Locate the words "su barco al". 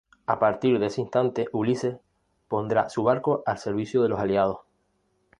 2.89-3.59